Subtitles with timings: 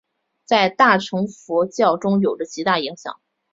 [0.45, 3.21] 在大乘佛教中有着极大影响。